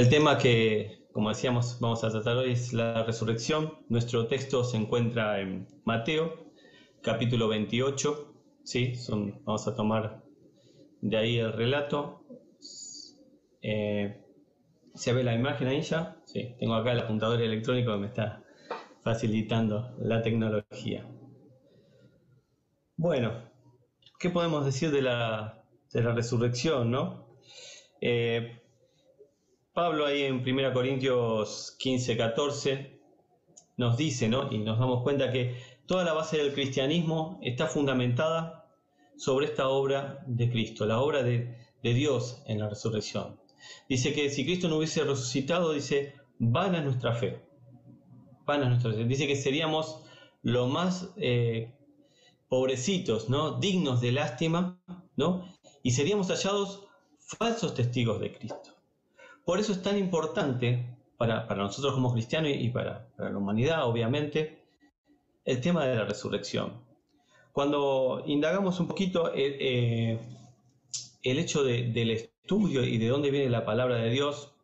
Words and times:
El 0.00 0.08
tema 0.08 0.38
que, 0.38 1.04
como 1.12 1.28
decíamos, 1.28 1.78
vamos 1.78 2.02
a 2.04 2.10
tratar 2.10 2.38
hoy 2.38 2.52
es 2.52 2.72
la 2.72 3.02
resurrección. 3.02 3.74
Nuestro 3.90 4.28
texto 4.28 4.64
se 4.64 4.78
encuentra 4.78 5.42
en 5.42 5.68
Mateo, 5.84 6.46
capítulo 7.02 7.48
28. 7.48 8.34
¿sí? 8.64 8.94
Vamos 9.44 9.68
a 9.68 9.76
tomar 9.76 10.22
de 11.02 11.16
ahí 11.18 11.36
el 11.36 11.52
relato. 11.52 12.24
Eh, 13.60 14.24
¿Se 14.94 15.12
ve 15.12 15.22
la 15.22 15.34
imagen 15.34 15.68
ahí 15.68 15.82
ya? 15.82 16.16
Sí, 16.24 16.56
tengo 16.58 16.76
acá 16.76 16.92
el 16.92 17.00
apuntador 17.00 17.42
electrónico 17.42 17.92
que 17.92 17.98
me 17.98 18.06
está 18.06 18.42
facilitando 19.02 19.94
la 19.98 20.22
tecnología. 20.22 21.06
Bueno, 22.96 23.34
¿qué 24.18 24.30
podemos 24.30 24.64
decir 24.64 24.92
de 24.92 25.02
la, 25.02 25.62
de 25.92 26.02
la 26.02 26.14
resurrección, 26.14 26.90
no? 26.90 27.36
Eh, 28.00 28.60
Pablo 29.72 30.06
ahí 30.06 30.22
en 30.22 30.42
1 30.46 30.72
Corintios 30.72 31.76
15, 31.78 32.16
14 32.16 33.00
nos 33.76 33.96
dice, 33.96 34.28
¿no? 34.28 34.52
Y 34.52 34.58
nos 34.58 34.78
damos 34.80 35.04
cuenta 35.04 35.30
que 35.30 35.56
toda 35.86 36.02
la 36.04 36.12
base 36.12 36.38
del 36.38 36.52
cristianismo 36.52 37.38
está 37.40 37.66
fundamentada 37.66 38.68
sobre 39.16 39.46
esta 39.46 39.68
obra 39.68 40.24
de 40.26 40.50
Cristo, 40.50 40.86
la 40.86 41.00
obra 41.00 41.22
de, 41.22 41.56
Dios 41.82 42.42
en 42.46 42.58
la 42.58 42.68
resurrección. 42.68 43.40
Dice 43.88 44.12
que 44.12 44.28
si 44.28 44.44
Cristo 44.44 44.68
no 44.68 44.76
hubiese 44.76 45.04
resucitado, 45.04 45.72
dice, 45.72 46.14
van 46.38 46.74
a 46.74 46.82
nuestra 46.82 47.14
fe. 47.14 47.40
Van 48.44 48.62
a 48.62 48.68
nuestra 48.68 48.92
fe. 48.92 49.04
Dice 49.04 49.26
que 49.26 49.36
seríamos 49.36 50.02
lo 50.42 50.66
más 50.66 51.12
eh, 51.16 51.72
pobrecitos, 52.48 53.30
¿no? 53.30 53.58
Dignos 53.60 54.00
de 54.00 54.12
lástima, 54.12 54.82
¿no? 55.16 55.46
Y 55.82 55.92
seríamos 55.92 56.28
hallados 56.28 56.86
falsos 57.18 57.74
testigos 57.74 58.20
de 58.20 58.32
Cristo. 58.32 58.79
Por 59.44 59.58
eso 59.58 59.72
es 59.72 59.82
tan 59.82 59.98
importante 59.98 60.96
para, 61.16 61.46
nosotros 61.54 61.94
como 61.94 62.12
cristianos 62.12 62.52
y 62.54 62.68
para, 62.70 63.08
la 63.18 63.36
humanidad, 63.36 63.86
obviamente, 63.86 64.62
el 65.44 65.60
tema 65.60 65.84
de 65.86 65.96
la 65.96 66.04
resurrección. 66.04 66.84
Cuando 67.52 68.22
indagamos 68.26 68.78
un 68.80 68.86
poquito 68.86 69.34
eh, 69.34 69.56
eh, 69.60 70.18
el 71.22 71.38
hecho 71.38 71.64
del 71.64 72.10
estudio 72.10 72.84
y 72.84 72.98
de 72.98 73.08
dónde 73.08 73.30
viene 73.30 73.50
la 73.50 73.64
palabra 73.64 73.96
de 73.96 74.10
Dios, 74.10 74.54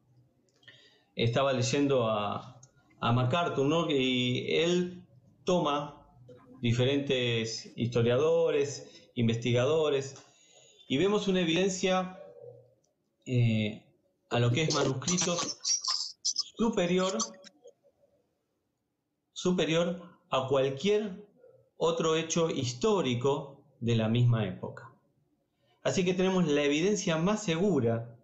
estaba 1.15 1.53
leyendo 1.53 2.09
a, 2.09 2.61
a 3.01 3.13
MacArthur 3.13 3.91
y 3.91 4.55
él 4.55 5.03
toma 5.45 5.97
diferentes 6.61 7.73
historiadores, 7.77 9.11
investigadores, 9.15 10.23
y 10.89 10.99
vemos 10.99 11.29
una 11.29 11.41
evidencia 11.41 12.19
eh, 13.25 13.86
a 14.31 14.39
lo 14.39 14.51
que 14.51 14.63
es 14.63 14.75
manuscritos 14.75 15.59
superior, 16.57 17.17
superior 19.33 20.03
a 20.31 20.49
cualquier 20.49 21.27
otro 21.77 22.17
hecho 22.17 22.51
histórico 22.51 23.65
de 23.81 23.97
la 23.97 24.09
misma 24.09 24.47
época. 24.47 24.93
Así 25.83 26.05
que 26.05 26.15
tenemos 26.15 26.47
la 26.47 26.63
evidencia 26.63 27.17
más 27.17 27.45
segura 27.45 28.19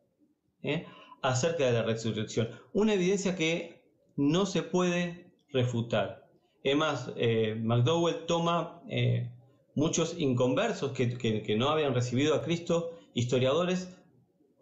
¿eh? 0.62 0.86
acerca 1.22 1.66
de 1.66 1.72
la 1.72 1.82
resurrección. 1.84 2.48
Una 2.72 2.94
evidencia 2.94 3.36
que 3.36 3.84
no 4.16 4.46
se 4.46 4.62
puede 4.62 5.32
refutar. 5.50 6.28
Es 6.64 6.76
más, 6.76 7.12
eh, 7.16 7.54
McDowell 7.60 8.26
toma 8.26 8.82
eh, 8.88 9.30
muchos 9.74 10.18
inconversos 10.18 10.92
que, 10.92 11.16
que 11.18 11.56
no 11.56 11.68
habían 11.68 11.94
recibido 11.94 12.34
a 12.34 12.42
Cristo, 12.42 12.98
historiadores, 13.14 13.96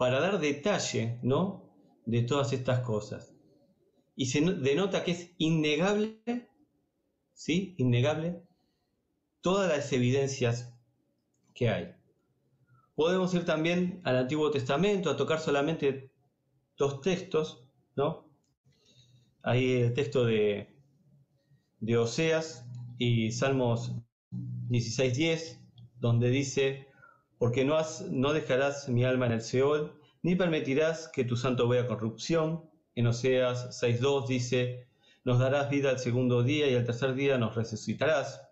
para 0.00 0.19
dar 0.19 0.41
detalle, 0.41 1.19
¿no? 1.22 1.71
De 2.06 2.22
todas 2.22 2.55
estas 2.55 2.81
cosas. 2.81 3.34
Y 4.16 4.25
se 4.25 4.41
denota 4.41 5.05
que 5.05 5.11
es 5.11 5.34
innegable, 5.37 6.22
¿sí? 7.34 7.75
Innegable 7.77 8.43
todas 9.43 9.69
las 9.69 9.93
evidencias 9.93 10.72
que 11.55 11.69
hay. 11.69 11.94
Podemos 12.94 13.34
ir 13.34 13.44
también 13.44 14.00
al 14.05 14.16
Antiguo 14.16 14.50
Testamento 14.50 15.10
a 15.10 15.19
tocar 15.19 15.39
solamente 15.39 16.10
dos 16.78 17.03
textos, 17.03 17.69
¿no? 17.94 18.27
Ahí 19.43 19.83
el 19.83 19.93
texto 19.93 20.25
de, 20.25 20.75
de 21.81 21.99
Oseas 21.99 22.65
y 22.97 23.33
Salmos 23.33 23.93
16.10, 24.71 25.60
donde 25.99 26.31
dice, 26.31 26.90
porque 27.41 27.65
no, 27.65 28.33
dejarás 28.34 28.91
mi 28.91 29.03
alma 29.03 29.25
en 29.25 29.33
el 29.33 29.41
Seol, 29.41 29.99
ni 30.21 30.37
permitirás 30.37 31.09
que 31.09 31.25
tu 31.25 31.37
santo 31.37 31.69
vea 31.69 31.87
corrupción. 31.87 32.69
En 32.95 33.06
Oseas 33.06 33.83
6.2 33.83 34.27
dice, 34.27 34.87
nos 35.25 35.39
darás 35.39 35.71
vida 35.71 35.89
al 35.89 35.99
segundo 35.99 36.43
día 36.43 36.69
y 36.69 36.75
al 36.75 36.84
tercer 36.84 37.15
día 37.15 37.39
nos 37.39 37.55
resucitarás. 37.55 38.43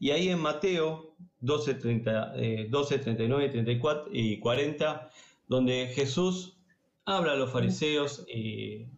Y 0.00 0.10
ahí 0.10 0.28
en 0.28 0.40
Mateo 0.40 1.14
12, 1.38 2.66
12 2.68 2.98
39, 2.98 3.48
34 3.50 4.10
y 4.10 4.40
40, 4.40 5.10
donde 5.46 5.86
Jesús 5.94 6.58
habla 7.04 7.34
a 7.34 7.36
los 7.36 7.52
fariseos 7.52 8.26
y 8.28 8.88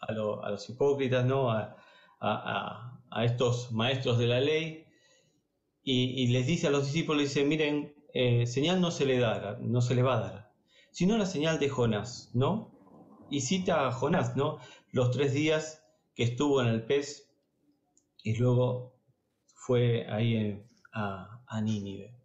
a, 0.00 0.12
los 0.12 0.68
hipócritas, 0.68 1.24
¿no? 1.24 1.50
A, 1.50 1.74
estos 3.24 3.72
maestros 3.72 4.18
de 4.18 4.26
la 4.26 4.40
ley, 4.40 4.85
y, 5.88 6.26
les 6.26 6.48
dice 6.48 6.66
a 6.66 6.70
los 6.70 6.86
discípulos, 6.86 7.22
dice, 7.22 7.44
miren, 7.44 7.94
eh, 8.12 8.44
señal 8.46 8.80
no 8.80 8.90
se 8.90 9.06
le 9.06 9.20
dará, 9.20 9.56
no 9.60 9.80
se 9.80 9.94
le 9.94 10.02
va 10.02 10.16
a 10.16 10.20
dar, 10.20 10.52
sino 10.90 11.16
la 11.16 11.26
señal 11.26 11.60
de 11.60 11.68
Jonás, 11.68 12.32
¿no? 12.34 12.72
Y 13.30 13.42
cita 13.42 13.86
a 13.86 13.92
Jonás, 13.92 14.36
¿no? 14.36 14.58
Los 14.90 15.12
tres 15.12 15.32
días 15.32 15.84
que 16.16 16.24
estuvo 16.24 16.60
en 16.60 16.66
el 16.66 16.82
pez 16.82 17.30
y 18.24 18.34
luego 18.34 18.96
fue 19.54 20.08
ahí 20.10 20.60
a, 20.92 21.44
a 21.46 21.60
Nínive. 21.60 22.16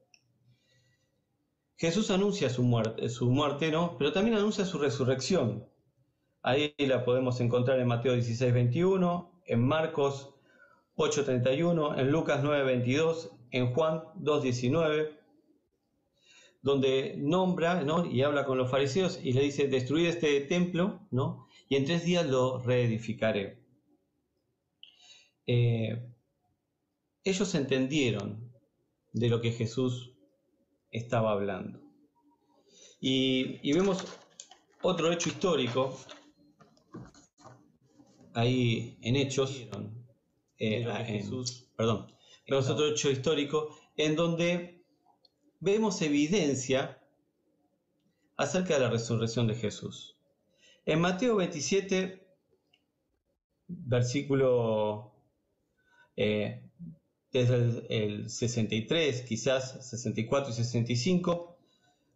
Jesús 1.78 2.10
anuncia 2.10 2.50
su 2.50 2.64
muerte, 2.64 3.10
su 3.10 3.30
muerte, 3.30 3.70
¿no? 3.70 3.96
Pero 4.00 4.12
también 4.12 4.38
anuncia 4.38 4.66
su 4.66 4.80
resurrección. 4.80 5.68
Ahí 6.42 6.74
la 6.80 7.06
podemos 7.06 7.40
encontrar 7.40 7.80
en 7.80 7.88
Mateo 7.88 8.14
16, 8.14 8.52
21, 8.52 9.44
en 9.46 9.68
Marcos 9.68 10.34
8:31, 10.96 12.00
en 12.00 12.12
Lucas 12.12 12.44
9:22, 12.44 13.38
en 13.51 13.73
Juan 13.73 14.03
2:19, 14.16 15.17
donde 16.62 17.16
nombra 17.17 17.84
¿no? 17.84 18.06
y 18.06 18.22
habla 18.22 18.45
con 18.45 18.57
los 18.57 18.69
fariseos 18.69 19.19
y 19.23 19.34
le 19.34 19.41
dice, 19.41 19.67
destruid 19.67 20.07
este 20.07 20.41
templo, 20.41 21.07
¿no? 21.12 21.47
y 21.67 21.75
en 21.75 21.85
tres 21.85 22.06
días 22.06 22.25
lo 22.25 22.59
reedificaré. 22.59 23.63
Eh, 25.47 26.07
ellos 27.23 27.56
entendieron 27.56 28.51
de 29.12 29.29
lo 29.29 29.41
que 29.41 29.51
Jesús 29.51 30.13
estaba 30.91 31.31
hablando. 31.31 31.79
Y, 33.00 33.59
y 33.68 33.73
vemos 33.73 34.06
otro 34.81 35.12
hecho 35.12 35.29
histórico 35.29 35.97
ahí 38.33 38.97
en 39.01 39.16
Hechos, 39.16 39.68
eh, 40.57 40.85
Jesús, 41.06 41.69
perdón, 41.75 42.07
vemos 42.47 42.69
otro 42.69 42.88
hecho 42.88 43.09
histórico 43.09 43.75
en 43.97 44.16
donde 44.16 44.84
vemos 45.59 46.02
evidencia 46.02 47.02
acerca 48.38 48.74
de 48.74 48.81
la 48.81 48.89
resurrección 48.89 49.48
de 49.48 49.56
Jesús. 49.56 50.18
En 50.86 51.00
Mateo 51.00 51.36
27, 51.36 52.27
versículo 53.68 55.13
eh, 56.16 56.63
desde 57.31 58.06
el, 58.06 58.30
63, 58.30 59.21
quizás 59.21 59.88
64 59.89 60.51
y 60.51 60.54
65, 60.54 61.57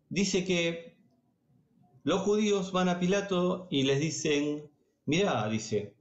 dice 0.09 0.43
que 0.45 0.97
los 2.03 2.21
judíos 2.21 2.71
van 2.71 2.89
a 2.89 2.99
Pilato 2.99 3.67
y 3.69 3.83
les 3.83 3.99
dicen, 3.99 4.69
mira, 5.05 5.47
dice, 5.47 5.95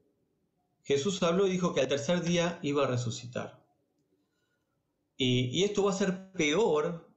Jesús 0.83 1.23
habló 1.23 1.47
y 1.47 1.51
dijo 1.51 1.75
que 1.75 1.81
al 1.81 1.89
tercer 1.89 2.23
día 2.23 2.59
iba 2.63 2.85
a 2.85 2.89
resucitar. 2.89 3.64
Y, 5.17 5.63
esto 5.65 5.85
va 5.85 5.91
a 5.91 5.95
ser 5.95 6.33
peor 6.33 7.09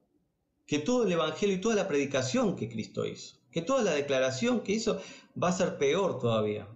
que 0.66 0.78
todo 0.78 1.04
el 1.04 1.12
Evangelio 1.12 1.56
y 1.56 1.60
toda 1.60 1.74
la 1.74 1.88
predicación 1.88 2.56
que 2.56 2.68
Cristo 2.68 3.04
hizo. 3.06 3.38
Que 3.50 3.62
toda 3.62 3.82
la 3.82 3.92
declaración 3.92 4.60
que 4.60 4.72
hizo 4.72 5.00
va 5.40 5.48
a 5.48 5.52
ser 5.52 5.78
peor 5.78 6.18
todavía. 6.18 6.68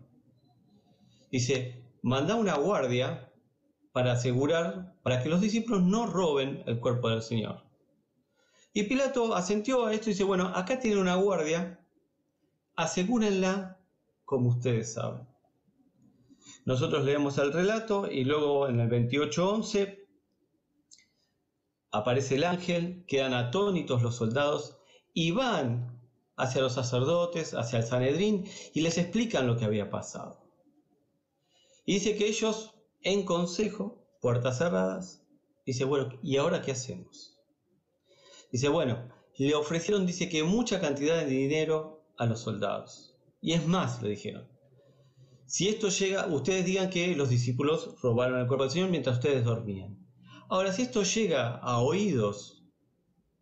Dice, 1.31 1.85
manda 2.03 2.35
una 2.35 2.57
guardia 2.57 3.31
para 3.93 4.13
asegurar, 4.13 4.95
para 5.03 5.23
que 5.23 5.29
los 5.29 5.41
discípulos 5.41 5.83
no 5.83 6.07
roben 6.07 6.63
el 6.67 6.81
cuerpo 6.81 7.11
del 7.11 7.23
Señor. 7.23 7.63
Y 8.73 8.85
Pilato 8.85 9.35
asentió 9.35 9.87
a 9.87 9.93
esto 9.93 10.09
y 10.09 10.15
dice, 10.15 10.25
bueno, 10.25 10.49
acá 10.49 10.81
tiene 10.81 11.01
una 11.01 11.17
guardia, 11.17 11.79
asegúrenla 12.75 13.79
como 14.25 14.49
ustedes 14.49 14.95
saben. 14.95 15.29
Nosotros 16.65 17.05
leemos 17.05 17.37
el 17.39 17.53
relato 17.53 18.11
y 18.11 18.25
luego 18.25 18.69
en 18.69 18.81
el 18.81 18.89
28.11 18.89 20.02
aparece 21.93 22.37
el 22.37 22.45
ángel, 22.45 23.05
quedan 23.07 23.35
atónitos 23.35 24.03
los 24.03 24.17
soldados 24.17 24.79
y 25.13 25.31
van 25.31 26.01
hacia 26.37 26.63
los 26.63 26.73
sacerdotes, 26.73 27.55
hacia 27.55 27.79
el 27.79 27.85
Sanedrín, 27.85 28.49
y 28.73 28.81
les 28.81 28.99
explican 28.99 29.47
lo 29.47 29.57
que 29.57 29.67
había 29.67 29.91
pasado. 29.91 30.43
Y 31.85 31.95
dice 31.95 32.17
que 32.17 32.27
ellos, 32.27 32.75
en 33.03 33.25
consejo, 33.25 34.03
puertas 34.21 34.59
cerradas, 34.59 35.23
dice, 35.67 35.85
bueno, 35.85 36.09
¿y 36.23 36.39
ahora 36.39 36.63
qué 36.63 36.73
hacemos? 36.73 37.39
Dice, 38.51 38.69
bueno, 38.69 39.09
le 39.37 39.55
ofrecieron, 39.55 40.07
dice 40.07 40.29
que 40.29 40.43
mucha 40.43 40.81
cantidad 40.81 41.17
de 41.17 41.27
dinero 41.27 42.05
a 42.17 42.27
los 42.27 42.41
soldados. 42.41 43.17
Y 43.41 43.53
es 43.53 43.67
más, 43.67 44.03
le 44.03 44.11
dijeron, 44.11 44.49
si 45.47 45.69
esto 45.69 45.89
llega, 45.89 46.27
ustedes 46.27 46.65
digan 46.65 46.89
que 46.89 47.15
los 47.15 47.29
discípulos 47.29 48.01
robaron 48.01 48.41
el 48.41 48.47
cuerpo 48.47 48.65
del 48.65 48.73
Señor 48.73 48.91
mientras 48.91 49.17
ustedes 49.17 49.45
dormían. 49.45 50.02
Ahora, 50.53 50.71
si 50.71 50.83
esto 50.83 51.03
llega 51.03 51.57
a 51.63 51.79
oídos 51.79 52.63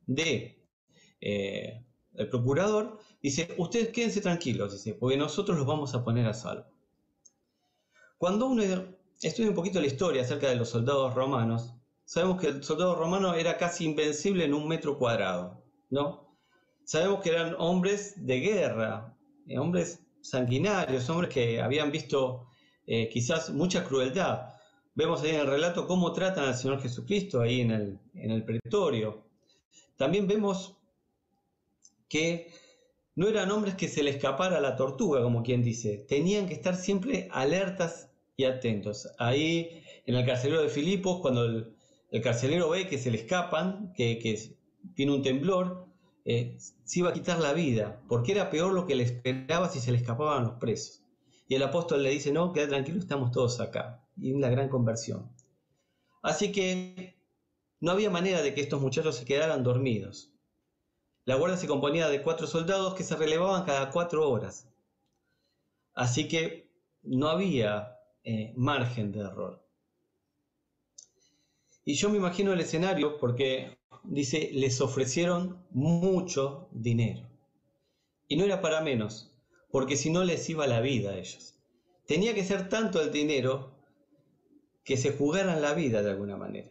de 0.06 0.64
eh, 1.20 1.84
el 2.14 2.28
procurador, 2.28 3.00
dice, 3.20 3.52
ustedes 3.58 3.88
quédense 3.88 4.20
tranquilos, 4.20 4.70
dice, 4.70 4.94
porque 4.94 5.16
nosotros 5.16 5.58
los 5.58 5.66
vamos 5.66 5.92
a 5.92 6.04
poner 6.04 6.28
a 6.28 6.34
salvo. 6.34 6.66
Cuando 8.16 8.46
uno 8.46 8.62
estudia 9.20 9.48
un 9.48 9.56
poquito 9.56 9.80
la 9.80 9.88
historia 9.88 10.22
acerca 10.22 10.50
de 10.50 10.54
los 10.54 10.68
soldados 10.68 11.12
romanos, 11.16 11.74
sabemos 12.04 12.40
que 12.40 12.46
el 12.46 12.62
soldado 12.62 12.94
romano 12.94 13.34
era 13.34 13.58
casi 13.58 13.86
invencible 13.86 14.44
en 14.44 14.54
un 14.54 14.68
metro 14.68 14.96
cuadrado, 14.96 15.64
¿no? 15.90 16.38
Sabemos 16.84 17.22
que 17.22 17.30
eran 17.30 17.56
hombres 17.58 18.24
de 18.24 18.38
guerra, 18.38 19.16
eh, 19.48 19.58
hombres 19.58 20.00
sanguinarios, 20.20 21.10
hombres 21.10 21.34
que 21.34 21.60
habían 21.60 21.90
visto 21.90 22.46
eh, 22.86 23.08
quizás 23.08 23.50
mucha 23.50 23.82
crueldad. 23.82 24.49
Vemos 25.00 25.22
ahí 25.22 25.30
en 25.30 25.40
el 25.40 25.46
relato 25.46 25.86
cómo 25.86 26.12
tratan 26.12 26.44
al 26.44 26.54
Señor 26.54 26.82
Jesucristo 26.82 27.40
ahí 27.40 27.62
en 27.62 27.70
el, 27.70 27.98
en 28.12 28.32
el 28.32 28.44
pretorio. 28.44 29.24
También 29.96 30.28
vemos 30.28 30.76
que 32.06 32.52
no 33.14 33.26
eran 33.26 33.50
hombres 33.50 33.76
que 33.76 33.88
se 33.88 34.02
le 34.02 34.10
escapara 34.10 34.60
la 34.60 34.76
tortuga, 34.76 35.22
como 35.22 35.42
quien 35.42 35.62
dice. 35.62 36.04
Tenían 36.06 36.46
que 36.46 36.52
estar 36.52 36.76
siempre 36.76 37.28
alertas 37.30 38.10
y 38.36 38.44
atentos. 38.44 39.08
Ahí 39.16 39.82
en 40.04 40.16
el 40.16 40.26
carcelero 40.26 40.60
de 40.60 40.68
Filipos, 40.68 41.22
cuando 41.22 41.46
el, 41.46 42.22
carcelero 42.22 42.68
ve 42.68 42.86
que 42.86 42.98
se 42.98 43.10
le 43.10 43.16
escapan, 43.16 43.94
que, 43.94 44.52
viene 44.82 45.12
un 45.12 45.22
temblor, 45.22 45.86
eh, 46.26 46.58
se 46.84 46.98
iba 46.98 47.08
a 47.08 47.14
quitar 47.14 47.40
la 47.40 47.54
vida, 47.54 48.02
porque 48.06 48.32
era 48.32 48.50
peor 48.50 48.74
lo 48.74 48.84
que 48.84 48.96
le 48.96 49.04
esperaba 49.04 49.70
si 49.70 49.80
se 49.80 49.92
le 49.92 49.96
escapaban 49.96 50.44
los 50.44 50.58
presos. 50.58 51.02
Y 51.48 51.54
el 51.54 51.62
apóstol 51.62 52.02
le 52.02 52.10
dice, 52.10 52.32
no, 52.32 52.52
queda 52.52 52.68
tranquilo, 52.68 52.98
estamos 52.98 53.30
todos 53.30 53.60
acá. 53.60 53.99
Y 54.16 54.38
la 54.38 54.50
gran 54.50 54.68
conversión. 54.68 55.30
Así 56.22 56.52
que 56.52 57.16
no 57.80 57.92
había 57.92 58.10
manera 58.10 58.42
de 58.42 58.54
que 58.54 58.60
estos 58.60 58.80
muchachos 58.80 59.16
se 59.16 59.24
quedaran 59.24 59.62
dormidos. 59.62 60.30
La 61.24 61.36
guardia 61.36 61.56
se 61.56 61.66
componía 61.66 62.08
de 62.08 62.22
cuatro 62.22 62.46
soldados 62.46 62.94
que 62.94 63.04
se 63.04 63.16
relevaban 63.16 63.64
cada 63.64 63.90
cuatro 63.90 64.28
horas. 64.28 64.68
Así 65.94 66.28
que 66.28 66.70
no 67.02 67.28
había 67.28 67.96
eh, 68.24 68.52
margen 68.56 69.12
de 69.12 69.20
error. 69.20 69.64
Y 71.84 71.94
yo 71.94 72.10
me 72.10 72.18
imagino 72.18 72.52
el 72.52 72.60
escenario 72.60 73.18
porque 73.18 73.78
dice, 74.04 74.50
les 74.52 74.80
ofrecieron 74.80 75.64
mucho 75.70 76.68
dinero. 76.72 77.28
Y 78.28 78.36
no 78.36 78.44
era 78.44 78.60
para 78.60 78.80
menos, 78.80 79.32
porque 79.70 79.96
si 79.96 80.10
no 80.10 80.24
les 80.24 80.48
iba 80.50 80.66
la 80.66 80.80
vida 80.80 81.12
a 81.12 81.18
ellos. 81.18 81.54
Tenía 82.06 82.34
que 82.34 82.44
ser 82.44 82.68
tanto 82.68 83.00
el 83.00 83.10
dinero 83.10 83.69
que 84.84 84.96
se 84.96 85.12
jugaran 85.12 85.62
la 85.62 85.74
vida 85.74 86.02
de 86.02 86.10
alguna 86.10 86.36
manera. 86.36 86.70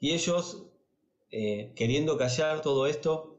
Y 0.00 0.12
ellos, 0.12 0.66
eh, 1.30 1.72
queriendo 1.74 2.16
callar 2.18 2.62
todo 2.62 2.86
esto, 2.86 3.38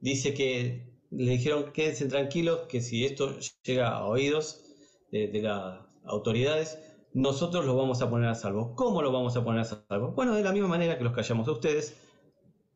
dice 0.00 0.34
que 0.34 0.90
le 1.10 1.32
dijeron 1.32 1.72
quédense 1.72 2.06
tranquilos, 2.06 2.62
que 2.68 2.80
si 2.80 3.04
esto 3.04 3.36
llega 3.64 3.90
a 3.90 4.06
oídos 4.06 4.64
de, 5.10 5.40
las 5.42 5.80
autoridades, 6.04 6.78
nosotros 7.12 7.64
los 7.66 7.76
vamos 7.76 8.00
a 8.02 8.10
poner 8.10 8.28
a 8.28 8.34
salvo. 8.34 8.74
¿Cómo 8.76 9.02
lo 9.02 9.12
vamos 9.12 9.36
a 9.36 9.44
poner 9.44 9.62
a 9.62 9.64
salvo? 9.64 10.12
Bueno, 10.12 10.34
de 10.34 10.42
la 10.42 10.52
misma 10.52 10.68
manera 10.68 10.96
que 10.96 11.04
los 11.04 11.12
callamos 11.12 11.48
a 11.48 11.52
ustedes, 11.52 11.96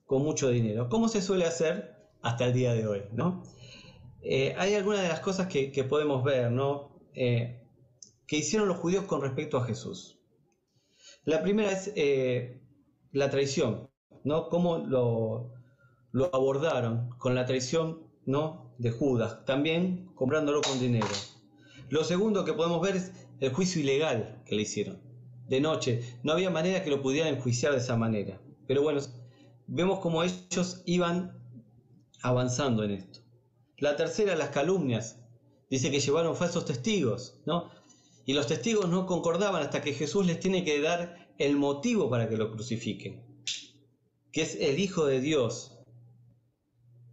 con 0.07 0.23
mucho 0.23 0.51
dinero, 0.51 0.89
como 0.89 1.09
se 1.09 1.23
suele 1.23 1.45
hacer 1.45 1.95
hasta 2.23 2.47
el 2.47 2.53
día 2.53 2.75
de 2.75 2.87
hoy, 2.87 3.03
¿no? 3.13 3.43
Eh, 4.23 4.55
hay 4.59 4.75
algunas 4.75 5.03
de 5.03 5.09
las 5.09 5.21
cosas 5.21 5.47
que, 5.47 5.85
podemos 5.85 6.25
ver, 6.25 6.51
¿no? 6.51 6.99
Eh, 7.15 7.63
que 8.27 8.37
hicieron 8.37 8.69
los 8.69 8.79
judíos 8.79 9.05
con 9.05 9.21
respecto 9.21 9.59
a 9.59 9.65
Jesús. 9.65 10.19
La 11.25 11.43
primera 11.43 11.73
es 11.73 11.91
eh, 11.97 12.61
la 13.13 13.31
traición, 13.31 13.89
¿no? 14.25 14.49
Cómo 14.49 14.79
lo, 14.79 15.55
lo, 16.13 16.35
abordaron 16.35 17.11
con 17.19 17.35
la 17.35 17.47
traición, 17.47 18.03
¿no? 18.27 18.75
De 18.79 18.91
Judas, 18.91 19.45
también 19.45 20.11
comprándolo 20.15 20.61
con 20.61 20.79
dinero. 20.79 21.07
Lo 21.89 22.05
segundo 22.05 22.45
que 22.45 22.53
podemos 22.53 22.81
ver 22.83 22.97
es 22.97 23.13
el 23.41 23.53
juicio 23.53 23.81
ilegal 23.81 24.43
que 24.45 24.55
le 24.55 24.63
hicieron. 24.63 25.01
De 25.49 25.61
noche, 25.61 26.03
no 26.23 26.33
había 26.33 26.51
manera 26.51 26.83
que 26.83 26.91
lo 26.91 27.03
pudieran 27.03 27.35
enjuiciar 27.35 27.73
de 27.73 27.79
esa 27.79 27.97
manera. 27.97 28.41
Pero 28.67 28.83
bueno, 28.83 29.01
vemos 29.67 30.01
cómo 30.01 30.23
ellos 30.23 30.83
iban 30.87 31.39
avanzando 32.23 32.85
en 32.85 32.93
esto. 32.93 33.21
La 33.79 33.97
tercera, 33.97 34.35
las 34.37 34.51
calumnias. 34.51 35.21
Dice 35.71 35.91
que 35.91 36.01
llevaron 36.01 36.37
falsos 36.37 36.65
testigos, 36.65 37.41
¿no? 37.47 37.71
Y 38.27 38.33
los 38.33 38.47
testigos 38.47 38.89
no 38.89 39.07
concordaban 39.07 39.63
hasta 39.63 39.83
que 39.83 39.93
Jesús 39.93 40.27
les 40.27 40.41
tiene 40.41 40.65
que 40.65 40.81
dar 40.81 41.29
el 41.39 41.57
motivo 41.57 42.09
para 42.09 42.29
que 42.29 42.37
lo 42.37 42.51
crucifiquen, 42.51 43.23
que 44.33 44.43
es 44.43 44.57
el 44.61 44.79
Hijo 44.79 45.07
de 45.07 45.21
Dios. 45.21 45.79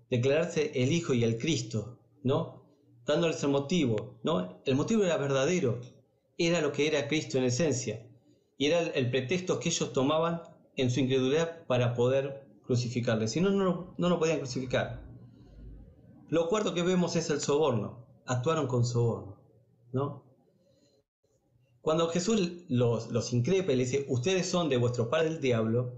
Declararse 0.09 0.71
el 0.75 0.91
Hijo 0.91 1.13
y 1.13 1.23
el 1.23 1.37
Cristo, 1.37 1.99
¿no? 2.23 2.63
Dándoles 3.05 3.43
el 3.43 3.49
motivo, 3.49 4.19
¿no? 4.23 4.61
El 4.65 4.75
motivo 4.75 5.03
era 5.03 5.17
verdadero, 5.17 5.81
era 6.37 6.61
lo 6.61 6.71
que 6.71 6.87
era 6.87 7.07
Cristo 7.07 7.37
en 7.37 7.45
esencia, 7.45 8.07
y 8.57 8.67
era 8.67 8.81
el 8.81 9.09
pretexto 9.09 9.59
que 9.59 9.69
ellos 9.69 9.91
tomaban 9.91 10.43
en 10.75 10.91
su 10.91 10.99
incredulidad 10.99 11.65
para 11.65 11.93
poder 11.93 12.45
crucificarle. 12.65 13.27
Si 13.27 13.41
no, 13.41 13.49
no, 13.51 14.09
lo 14.09 14.19
podían 14.19 14.37
crucificar. 14.37 15.01
Lo 16.29 16.47
cuarto 16.47 16.73
que 16.73 16.83
vemos 16.83 17.15
es 17.15 17.29
el 17.29 17.41
soborno. 17.41 18.05
Actuaron 18.25 18.67
con 18.67 18.85
soborno. 18.85 19.37
¿no? 19.91 20.23
Cuando 21.81 22.09
Jesús 22.09 22.65
los, 22.69 23.11
los 23.11 23.33
increpa 23.33 23.71
y 23.71 23.75
le 23.75 23.85
dice, 23.85 24.05
ustedes 24.07 24.47
son 24.47 24.69
de 24.69 24.77
vuestro 24.77 25.09
padre 25.09 25.29
el 25.29 25.41
diablo, 25.41 25.93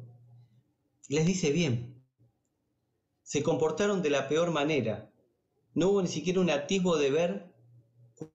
les 1.09 1.25
dice 1.25 1.51
bien. 1.51 2.01
Se 3.23 3.43
comportaron 3.43 4.01
de 4.01 4.09
la 4.09 4.27
peor 4.29 4.51
manera. 4.51 5.11
No 5.73 5.89
hubo 5.89 6.01
ni 6.01 6.07
siquiera 6.07 6.39
un 6.39 6.49
atisbo 6.49 6.97
de 6.97 7.11
ver 7.11 7.53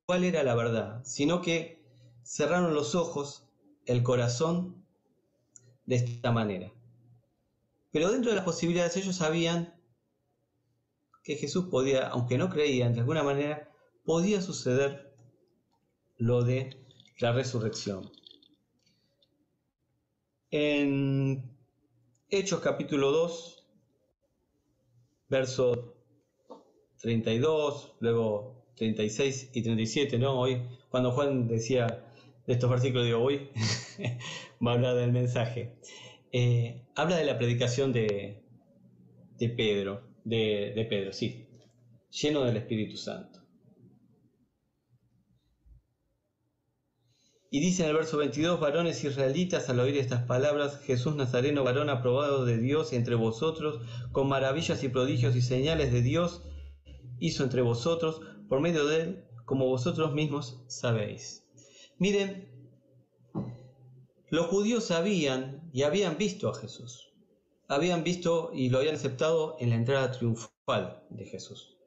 cuál 0.06 0.24
era 0.24 0.42
la 0.42 0.54
verdad, 0.54 1.02
sino 1.04 1.40
que 1.40 1.82
cerraron 2.22 2.74
los 2.74 2.94
ojos, 2.94 3.44
el 3.86 4.02
corazón 4.02 4.84
de 5.86 5.96
esta 5.96 6.30
manera. 6.30 6.72
Pero 7.90 8.10
dentro 8.10 8.30
de 8.30 8.36
las 8.36 8.44
posibilidades 8.44 8.96
ellos 8.98 9.16
sabían 9.16 9.74
que 11.22 11.36
Jesús 11.36 11.66
podía, 11.70 12.08
aunque 12.08 12.36
no 12.36 12.50
creían, 12.50 12.92
de 12.92 13.00
alguna 13.00 13.22
manera 13.22 13.70
podía 14.04 14.42
suceder 14.42 15.14
lo 16.16 16.42
de 16.42 16.87
la 17.18 17.32
resurrección. 17.32 18.10
En 20.50 21.42
Hechos 22.30 22.60
capítulo 22.60 23.10
2, 23.10 23.66
verso 25.28 25.94
32, 27.00 27.96
luego 28.00 28.64
36 28.76 29.50
y 29.52 29.62
37, 29.62 30.18
¿no? 30.18 30.38
Hoy, 30.38 30.62
cuando 30.90 31.10
Juan 31.12 31.48
decía 31.48 32.04
de 32.46 32.52
estos 32.52 32.70
versículos, 32.70 33.04
digo, 33.06 33.20
hoy 33.20 33.50
va 34.64 34.72
a 34.72 34.74
hablar 34.74 34.94
del 34.96 35.12
mensaje. 35.12 35.74
Eh, 36.32 36.86
habla 36.94 37.16
de 37.16 37.24
la 37.24 37.36
predicación 37.36 37.92
de, 37.92 38.42
de 39.38 39.48
Pedro, 39.48 40.02
de, 40.24 40.72
de 40.74 40.84
Pedro, 40.84 41.12
sí, 41.12 41.46
lleno 42.10 42.44
del 42.44 42.56
Espíritu 42.56 42.96
Santo. 42.96 43.27
Y 47.50 47.60
dice 47.60 47.82
en 47.82 47.88
el 47.88 47.96
verso 47.96 48.18
22, 48.18 48.60
varones 48.60 49.02
israelitas, 49.04 49.70
al 49.70 49.80
oír 49.80 49.96
estas 49.96 50.24
palabras, 50.24 50.80
Jesús 50.80 51.16
Nazareno, 51.16 51.64
varón 51.64 51.88
aprobado 51.88 52.44
de 52.44 52.58
Dios 52.58 52.92
entre 52.92 53.14
vosotros, 53.14 53.80
con 54.12 54.28
maravillas 54.28 54.84
y 54.84 54.90
prodigios 54.90 55.34
y 55.34 55.40
señales 55.40 55.90
de 55.90 56.02
Dios, 56.02 56.42
hizo 57.18 57.44
entre 57.44 57.62
vosotros, 57.62 58.20
por 58.50 58.60
medio 58.60 58.86
de 58.86 59.00
él, 59.00 59.24
como 59.46 59.66
vosotros 59.66 60.12
mismos 60.12 60.62
sabéis. 60.66 61.46
Miren, 61.96 62.48
los 64.28 64.46
judíos 64.46 64.84
sabían 64.84 65.70
y 65.72 65.84
habían 65.84 66.18
visto 66.18 66.50
a 66.50 66.54
Jesús. 66.54 67.14
Habían 67.66 68.04
visto 68.04 68.50
y 68.52 68.68
lo 68.68 68.78
habían 68.78 68.96
aceptado 68.96 69.56
en 69.58 69.70
la 69.70 69.76
entrada 69.76 70.10
triunfal 70.10 71.02
de 71.08 71.24
Jesús. 71.24 71.78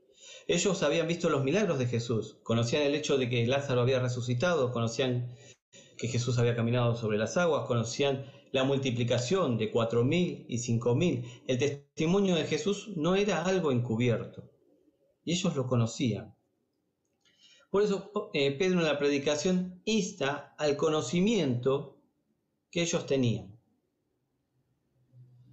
Ellos 0.48 0.82
habían 0.82 1.08
visto 1.08 1.30
los 1.30 1.44
milagros 1.44 1.77
de 1.77 1.86
Jesús, 1.86 2.39
conocían 2.44 2.82
el 2.82 2.96
hecho 2.96 3.18
de 3.18 3.30
que 3.30 3.46
Lázaro 3.46 3.82
había 3.82 4.00
resucitado, 4.00 4.72
conocían 4.72 5.36
que 6.01 6.08
Jesús 6.08 6.39
había 6.39 6.55
caminado 6.55 6.96
sobre 6.96 7.20
las 7.20 7.38
aguas, 7.38 7.67
conocían 7.67 8.25
la 8.51 8.63
multiplicación 8.63 9.58
de 9.60 9.70
cuatro 9.70 10.03
mil 10.03 10.46
y 10.50 10.58
cinco 10.58 10.96
mil. 10.96 11.24
El 11.48 11.60
testimonio 11.60 12.36
de 12.36 12.46
Jesús 12.46 12.89
no 12.98 13.15
era 13.15 13.43
algo 13.46 13.72
encubierto. 13.72 14.50
y 15.24 15.34
ellos 15.34 15.55
lo 15.55 15.67
conocían. 15.67 16.36
Por 17.70 17.84
eso 17.84 18.12
eh, 18.34 18.51
Pedro 18.58 18.79
en 18.79 18.86
la 18.86 18.98
predicación 18.98 19.81
insta 19.86 20.55
al 20.58 20.75
conocimiento 20.75 22.01
que 22.72 22.81
ellos 22.81 23.05
tenían 23.05 23.60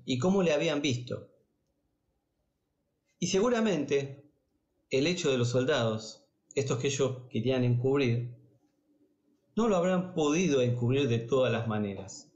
y 0.07 0.19
cómo 0.19 0.43
le 0.43 0.52
habían 0.55 0.81
visto. 0.81 1.28
Y 3.19 3.26
seguramente 3.28 4.25
el 4.90 5.07
hecho 5.07 5.31
de 5.31 5.38
los 5.38 5.50
soldados, 5.50 6.25
estos 6.55 6.78
que 6.78 6.88
ellos 6.88 7.25
querían 7.31 7.64
encubrir, 7.64 8.38
no 9.59 9.67
lo 9.67 9.75
habrán 9.75 10.15
podido 10.15 10.62
encubrir 10.62 11.09
de 11.09 11.19
todas 11.19 11.50
las 11.50 11.67
maneras. 11.67 12.31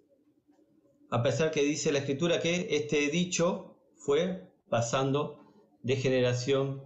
A 1.08 1.22
pesar 1.22 1.52
que 1.52 1.62
dice 1.62 1.92
la 1.92 2.00
escritura 2.00 2.40
que 2.40 2.66
este 2.70 3.08
dicho 3.10 3.76
fue 3.94 4.50
pasando 4.68 5.38
de 5.84 5.94
generación 5.94 6.82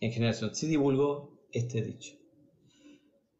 en 0.00 0.10
generación. 0.10 0.56
Se 0.56 0.66
divulgó 0.66 1.38
este 1.52 1.82
dicho. 1.82 2.16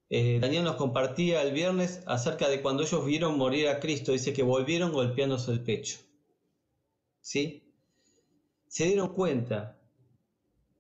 Eh, 0.09 0.39
Daniel 0.41 0.63
nos 0.63 0.77
compartía 0.77 1.43
el 1.43 1.53
viernes 1.53 2.05
acerca 2.07 2.49
de 2.49 2.63
cuando 2.63 2.85
ellos 2.85 3.05
vieron 3.05 3.37
morir 3.37 3.67
a 3.67 3.81
Cristo, 3.81 4.13
dice 4.13 4.33
que 4.33 4.45
volvieron 4.45 4.93
golpeándose 4.93 5.51
el 5.51 5.65
pecho. 5.65 5.99
¿Sí? 7.21 7.75
Se 8.69 8.85
dieron 8.85 9.15
cuenta 9.15 9.81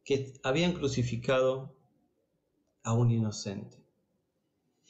que 0.05 0.33
habían 0.45 0.75
crucificado 0.75 1.75
a 2.85 2.93
un 2.93 3.11
inocente. 3.11 3.80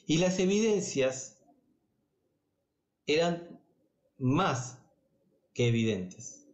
Y 0.05 0.17
las 0.17 0.39
evidencias 0.39 1.41
eran 3.05 3.61
más 4.17 4.79
que 5.53 5.67
evidentes. 5.67 6.47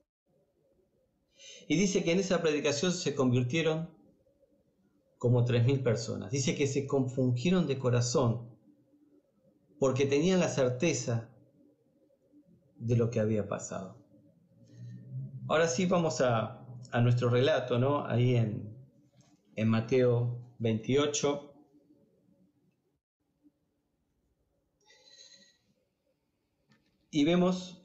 Y 1.68 1.78
dice 1.78 2.04
que 2.04 2.12
en 2.12 2.20
esa 2.20 2.42
predicación 2.42 2.92
se 2.92 3.14
convirtieron 3.14 3.90
como 5.18 5.46
3.000 5.46 5.84
personas. 5.84 6.32
Dice 6.32 6.56
que 6.56 6.68
se 6.68 6.88
confundieron 6.88 7.68
de 7.68 7.78
corazón 7.78 8.58
porque 9.80 10.06
tenían 10.06 10.40
la 10.40 10.50
certeza 10.50 11.30
de 12.78 12.96
lo 12.96 13.10
que 13.10 13.20
había 13.20 13.48
pasado. 13.48 13.98
Ahora 15.48 15.68
sí 15.68 15.86
vamos 15.86 16.22
a, 16.22 16.64
nuestro 17.02 17.30
relato, 17.30 17.78
¿no? 17.78 18.06
Ahí 18.06 18.36
en, 18.36 18.76
en 19.56 19.68
Mateo 19.68 20.56
28. 20.60 21.57
Y 27.10 27.24
vemos 27.26 27.78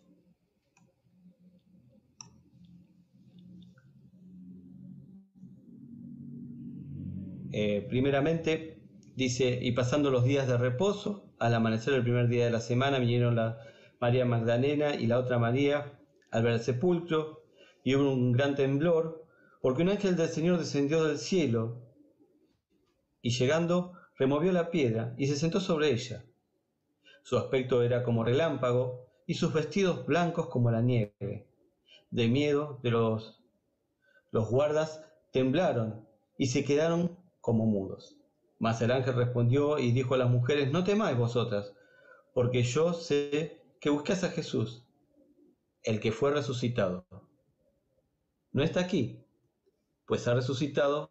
Eh, 7.55 7.87
primeramente, 7.87 8.81
dice, 9.14 9.59
y 9.61 9.73
pasando 9.73 10.11
los 10.11 10.25
días 10.25 10.49
de 10.49 10.57
reposo, 10.57 11.35
al 11.38 11.55
amanecer 11.55 11.93
el 11.93 12.02
primer 12.02 12.29
día 12.29 12.47
de 12.47 12.50
la 12.50 12.61
semana 12.61 12.99
vinieron 12.99 13.37
la 13.37 13.59
María 14.00 14.25
Magdalena 14.25 14.95
y 14.95 15.07
la 15.07 15.19
otra 15.19 15.38
María 15.38 15.99
al 16.31 16.43
ver 16.43 16.55
el 16.55 16.61
sepulcro, 16.61 17.43
y 17.85 17.95
hubo 17.95 18.11
un 18.11 18.33
gran 18.33 18.55
temblor, 18.55 19.26
porque 19.61 19.83
un 19.83 19.91
ángel 19.91 20.17
del 20.17 20.31
Señor 20.31 20.59
descendió 20.59 21.05
del 21.05 21.19
cielo, 21.19 21.83
y 23.21 23.31
llegando, 23.31 23.93
removió 24.17 24.50
la 24.50 24.71
piedra 24.71 25.14
y 25.19 25.26
se 25.26 25.37
sentó 25.37 25.61
sobre 25.61 25.91
ella. 25.91 26.25
Su 27.23 27.37
aspecto 27.37 27.83
era 27.83 28.02
como 28.02 28.25
relámpago, 28.25 29.12
y 29.33 29.35
sus 29.35 29.55
vestidos 29.55 30.05
blancos 30.05 30.49
como 30.49 30.71
la 30.71 30.83
nieve. 30.83 31.49
De 32.11 32.29
miedo 32.29 32.79
de 32.83 32.91
los, 32.91 33.43
los 34.31 34.51
guardas 34.51 35.03
temblaron 35.33 36.07
y 36.37 36.49
se 36.49 36.65
quedaron 36.65 37.17
como 37.41 37.65
mudos. 37.65 38.19
Mas 38.59 38.83
el 38.83 38.91
ángel 38.91 39.15
respondió 39.15 39.79
y 39.79 39.91
dijo 39.93 40.12
a 40.12 40.19
las 40.19 40.29
mujeres, 40.29 40.71
no 40.71 40.85
temáis 40.85 41.17
vosotras, 41.17 41.73
porque 42.35 42.62
yo 42.62 42.93
sé 42.93 43.62
que 43.81 43.89
buscáis 43.89 44.23
a 44.23 44.29
Jesús, 44.29 44.87
el 45.83 45.99
que 45.99 46.12
fue 46.12 46.31
resucitado. 46.31 47.07
No 48.53 48.62
está 48.62 48.81
aquí, 48.81 49.25
pues 50.07 50.29
ha 50.29 50.35
resucitado, 50.35 51.11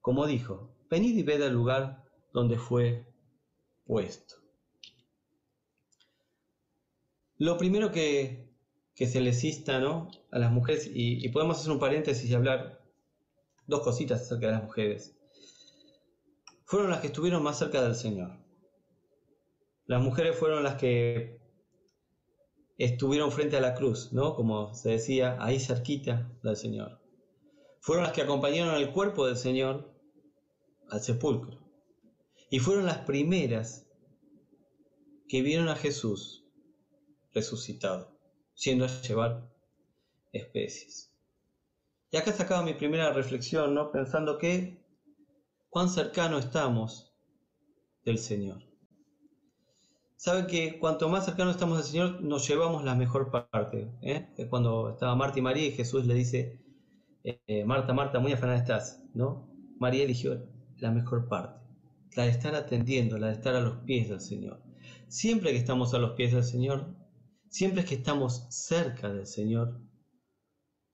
como 0.00 0.26
dijo, 0.26 0.74
venid 0.90 1.16
y 1.16 1.22
ved 1.22 1.40
el 1.40 1.52
lugar 1.52 2.02
donde 2.32 2.58
fue 2.58 3.06
puesto. 3.84 4.41
Lo 7.42 7.58
primero 7.58 7.90
que, 7.90 8.46
se 8.94 9.20
les 9.20 9.42
insta 9.42 9.80
¿no? 9.80 10.08
a 10.30 10.38
las 10.38 10.52
mujeres, 10.52 10.86
y, 10.86 11.26
y 11.26 11.28
podemos 11.30 11.58
hacer 11.58 11.72
un 11.72 11.80
paréntesis 11.80 12.30
y 12.30 12.34
hablar 12.34 12.80
dos 13.66 13.80
cositas 13.80 14.22
acerca 14.22 14.46
de 14.46 14.52
las 14.52 14.62
mujeres 14.62 15.16
fueron 16.64 16.90
las 16.90 17.00
que 17.00 17.08
estuvieron 17.08 17.42
más 17.42 17.58
cerca 17.58 17.82
del 17.82 17.96
Señor. 17.96 18.38
Las 19.86 20.00
mujeres 20.00 20.36
fueron 20.36 20.62
las 20.62 20.76
que 20.76 21.40
estuvieron 22.78 23.32
frente 23.32 23.56
a 23.56 23.60
la 23.60 23.74
cruz, 23.74 24.12
¿no? 24.12 24.36
Como 24.36 24.72
se 24.72 24.90
decía, 24.90 25.36
ahí 25.40 25.58
cerquita 25.58 26.30
del 26.44 26.56
Señor. 26.56 27.00
Fueron 27.80 28.04
las 28.04 28.12
que 28.12 28.22
acompañaron 28.22 28.72
al 28.72 28.92
cuerpo 28.92 29.26
del 29.26 29.36
Señor 29.36 29.92
al 30.90 31.00
sepulcro. 31.00 31.58
Y 32.50 32.60
fueron 32.60 32.86
las 32.86 32.98
primeras 32.98 33.88
que 35.28 35.42
vieron 35.42 35.68
a 35.68 35.74
Jesús 35.74 36.41
resucitado, 37.34 38.16
siendo 38.54 38.84
a 38.84 38.88
llevar 38.88 39.48
especies. 40.32 41.12
Y 42.10 42.16
acá 42.16 42.32
sacaba 42.32 42.62
mi 42.62 42.74
primera 42.74 43.12
reflexión, 43.12 43.74
¿no? 43.74 43.90
Pensando 43.90 44.38
que 44.38 44.84
cuán 45.70 45.88
cercano 45.88 46.38
estamos 46.38 47.14
del 48.04 48.18
Señor. 48.18 48.62
Saben 50.16 50.46
que 50.46 50.78
cuanto 50.78 51.08
más 51.08 51.24
cercano 51.24 51.50
estamos 51.50 51.78
del 51.78 51.86
Señor, 51.86 52.22
nos 52.22 52.46
llevamos 52.46 52.84
la 52.84 52.94
mejor 52.94 53.30
parte. 53.30 53.90
¿eh? 54.02 54.28
Cuando 54.50 54.90
estaba 54.90 55.16
Marta 55.16 55.38
y 55.38 55.42
María 55.42 55.66
y 55.66 55.72
Jesús 55.72 56.06
le 56.06 56.14
dice, 56.14 56.60
eh, 57.24 57.64
Marta, 57.64 57.92
Marta, 57.92 58.20
muy 58.20 58.32
afanada 58.32 58.58
estás, 58.58 59.02
¿no? 59.14 59.48
María 59.78 60.04
eligió 60.04 60.46
la 60.78 60.90
mejor 60.90 61.28
parte, 61.28 61.58
la 62.14 62.24
de 62.24 62.30
estar 62.30 62.54
atendiendo, 62.54 63.18
la 63.18 63.28
de 63.28 63.32
estar 63.32 63.56
a 63.56 63.60
los 63.60 63.78
pies 63.78 64.10
del 64.10 64.20
Señor. 64.20 64.62
Siempre 65.08 65.50
que 65.50 65.58
estamos 65.58 65.94
a 65.94 65.98
los 65.98 66.12
pies 66.12 66.32
del 66.32 66.44
Señor, 66.44 66.94
siempre 67.52 67.84
que 67.84 67.96
estamos 67.96 68.46
cerca 68.48 69.12
del 69.12 69.26
Señor, 69.26 69.78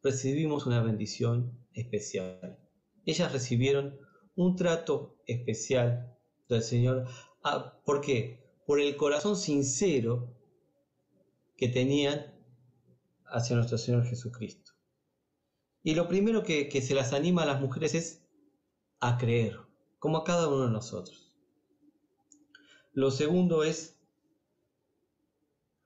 recibimos 0.02 0.66
una 0.66 0.82
bendición 0.82 1.64
especial. 1.72 2.58
Ellas 3.06 3.32
recibieron 3.32 3.96
un 4.34 4.56
trato 4.56 5.22
especial 5.24 6.18
del 6.48 6.62
Señor. 6.62 7.06
Ah, 7.44 7.80
¿Por 7.84 8.00
qué? 8.00 8.44
Por 8.66 8.80
el 8.80 8.96
corazón 8.96 9.36
sincero 9.36 10.36
que 11.56 11.68
tenían 11.68 12.34
hacia 13.26 13.54
nuestro 13.54 13.78
Señor 13.78 14.04
Jesucristo. 14.04 14.72
Y 15.84 15.94
lo 15.94 16.08
primero 16.08 16.42
que, 16.42 16.68
que 16.68 16.82
se 16.82 16.94
las 16.94 17.12
anima 17.12 17.44
a 17.44 17.46
las 17.46 17.60
mujeres 17.60 17.94
es 17.94 18.26
a 18.98 19.16
creer, 19.16 19.60
como 20.00 20.18
a 20.18 20.24
cada 20.24 20.48
uno 20.48 20.64
de 20.64 20.72
nosotros. 20.72 21.32
Lo 22.92 23.12
segundo 23.12 23.62
es 23.62 23.97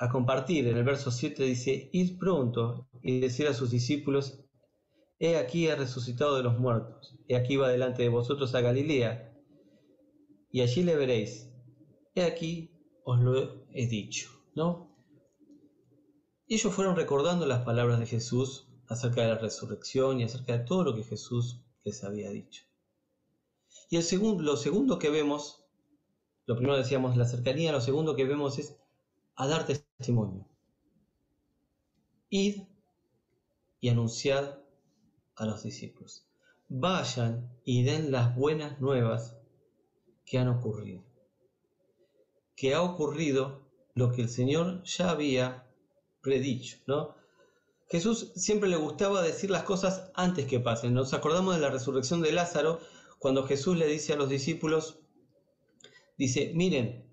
a 0.02 0.08
compartir. 0.08 0.66
En 0.66 0.76
el 0.76 0.82
verso 0.82 1.12
7 1.12 1.44
dice, 1.44 1.88
id 1.92 2.18
pronto 2.18 2.88
y 3.02 3.20
decir 3.20 3.46
a 3.46 3.54
sus 3.54 3.70
discípulos, 3.70 4.40
He 5.20 5.36
aquí 5.36 5.68
ha 5.68 5.76
resucitado 5.76 6.36
de 6.36 6.42
los 6.42 6.58
muertos, 6.58 7.16
he 7.28 7.36
aquí 7.36 7.54
va 7.54 7.68
delante 7.68 8.02
de 8.02 8.08
vosotros 8.08 8.52
a 8.56 8.60
Galilea, 8.60 9.32
y 10.50 10.60
allí 10.62 10.82
le 10.82 10.96
veréis. 10.96 11.48
He 12.16 12.24
aquí 12.24 12.72
os 13.04 13.20
lo 13.20 13.64
he 13.70 13.86
dicho, 13.86 14.28
¿no? 14.56 14.92
Ellos 16.48 16.74
fueron 16.74 16.96
recordando 16.96 17.46
las 17.46 17.64
palabras 17.64 18.00
de 18.00 18.06
Jesús 18.06 18.66
acerca 18.88 19.22
de 19.22 19.28
la 19.28 19.38
resurrección 19.38 20.18
y 20.18 20.24
acerca 20.24 20.58
de 20.58 20.64
todo 20.64 20.82
lo 20.82 20.96
que 20.96 21.04
Jesús 21.04 21.62
les 21.84 22.02
había 22.02 22.30
dicho. 22.30 22.64
Y 23.88 23.98
el 23.98 24.02
segundo, 24.02 24.42
lo 24.42 24.56
segundo 24.56 24.98
que 24.98 25.10
vemos, 25.10 25.64
lo 26.46 26.56
primero 26.56 26.76
decíamos 26.76 27.16
la 27.16 27.26
cercanía, 27.26 27.70
lo 27.70 27.80
segundo 27.80 28.16
que 28.16 28.24
vemos 28.24 28.58
es 28.58 28.82
a 29.36 29.46
dar 29.46 29.66
Id 32.30 32.62
y 33.80 33.88
anunciad 33.88 34.58
a 35.36 35.46
los 35.46 35.62
discípulos, 35.62 36.26
vayan 36.68 37.50
y 37.64 37.82
den 37.84 38.10
las 38.10 38.34
buenas 38.34 38.80
nuevas 38.80 39.36
que 40.24 40.38
han 40.38 40.48
ocurrido. 40.48 41.02
Que 42.56 42.74
ha 42.74 42.82
ocurrido 42.82 43.62
lo 43.94 44.12
que 44.12 44.22
el 44.22 44.28
Señor 44.28 44.82
ya 44.84 45.10
había 45.10 45.66
predicho, 46.22 46.78
¿no? 46.86 47.14
Jesús 47.88 48.32
siempre 48.34 48.70
le 48.70 48.76
gustaba 48.76 49.20
decir 49.20 49.50
las 49.50 49.64
cosas 49.64 50.10
antes 50.14 50.46
que 50.46 50.60
pasen. 50.60 50.94
Nos 50.94 51.12
acordamos 51.12 51.54
de 51.54 51.60
la 51.60 51.68
resurrección 51.68 52.22
de 52.22 52.32
Lázaro, 52.32 52.80
cuando 53.18 53.44
Jesús 53.44 53.76
le 53.76 53.86
dice 53.86 54.14
a 54.14 54.16
los 54.16 54.30
discípulos, 54.30 55.00
dice, 56.16 56.52
miren, 56.54 57.04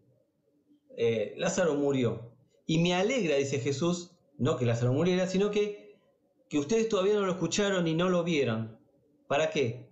eh, 0.96 1.34
Lázaro 1.38 1.76
murió. 1.76 2.29
Y 2.70 2.78
me 2.78 2.94
alegra, 2.94 3.36
dice 3.36 3.60
Jesús, 3.60 4.12
no 4.38 4.56
que 4.56 4.66
Lázaro 4.66 4.94
muriera, 4.94 5.28
sino 5.28 5.52
que 5.52 5.90
que 6.50 6.58
ustedes 6.58 6.90
todavía 6.90 7.14
no 7.14 7.26
lo 7.26 7.34
escucharon 7.34 7.88
y 7.88 7.94
no 7.94 8.10
lo 8.10 8.24
vieron. 8.24 8.80
¿Para 9.28 9.50
qué? 9.52 9.90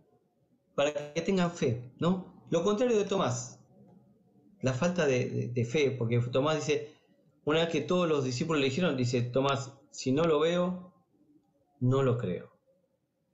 para 0.77 0.93
que 1.11 1.21
tengan 1.23 1.49
fe, 1.49 1.91
¿no? 1.97 2.45
Lo 2.51 2.63
contrario 2.63 2.95
de 2.99 3.05
Tomás, 3.05 3.59
la 4.61 4.73
falta 4.73 5.07
de, 5.07 5.67
fe, 5.67 5.89
porque 5.89 6.19
Tomás 6.31 6.57
dice, 6.57 6.93
una 7.45 7.61
vez 7.61 7.69
que 7.69 7.81
todos 7.81 8.07
los 8.07 8.23
discípulos 8.23 8.61
le 8.61 8.67
dijeron, 8.67 8.95
dice, 8.95 9.23
Tomás, 9.23 9.73
si 9.89 10.11
no 10.11 10.25
lo 10.25 10.39
veo, 10.39 10.93
no 11.79 12.03
lo 12.03 12.19
creo. 12.19 12.51